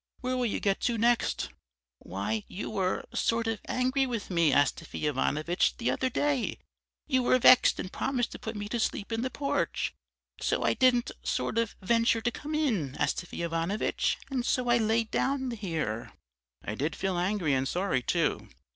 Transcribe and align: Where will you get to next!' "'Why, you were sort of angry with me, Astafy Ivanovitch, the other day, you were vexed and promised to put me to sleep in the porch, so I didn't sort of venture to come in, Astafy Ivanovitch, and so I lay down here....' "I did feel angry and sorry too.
Where 0.21 0.35
will 0.35 0.47
you 0.47 0.59
get 0.59 0.79
to 0.79 0.97
next!' 0.97 1.49
"'Why, 1.99 2.43
you 2.47 2.71
were 2.71 3.05
sort 3.13 3.45
of 3.45 3.59
angry 3.67 4.07
with 4.07 4.31
me, 4.31 4.51
Astafy 4.51 5.05
Ivanovitch, 5.05 5.77
the 5.77 5.91
other 5.91 6.09
day, 6.09 6.57
you 7.05 7.21
were 7.21 7.37
vexed 7.37 7.79
and 7.79 7.93
promised 7.93 8.31
to 8.31 8.39
put 8.39 8.55
me 8.55 8.67
to 8.69 8.79
sleep 8.79 9.11
in 9.11 9.21
the 9.21 9.29
porch, 9.29 9.93
so 10.39 10.63
I 10.63 10.73
didn't 10.73 11.11
sort 11.21 11.59
of 11.59 11.75
venture 11.83 12.19
to 12.21 12.31
come 12.31 12.55
in, 12.55 12.95
Astafy 12.95 13.43
Ivanovitch, 13.43 14.17
and 14.31 14.43
so 14.43 14.69
I 14.69 14.79
lay 14.79 15.03
down 15.03 15.51
here....' 15.51 16.13
"I 16.65 16.73
did 16.73 16.95
feel 16.95 17.19
angry 17.19 17.53
and 17.53 17.67
sorry 17.67 18.01
too. 18.01 18.49